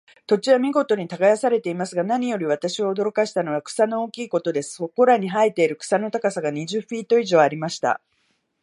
[0.25, 4.73] 土地は見事に耕されていますが、何より私を驚かしたのは、草の大きいことです。
[4.77, 8.01] そこらに生えている草の高さが、二十フィート以上ありました。